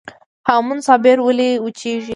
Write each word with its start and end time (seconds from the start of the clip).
هامون 0.47 0.79
صابري 0.87 1.21
ولې 1.23 1.49
وچیږي؟ 1.65 2.09